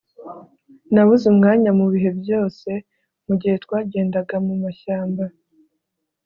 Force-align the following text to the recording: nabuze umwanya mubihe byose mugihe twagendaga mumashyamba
nabuze 0.93 1.25
umwanya 1.33 1.69
mubihe 1.79 2.09
byose 2.21 2.69
mugihe 3.27 3.55
twagendaga 3.63 4.35
mumashyamba 4.45 5.23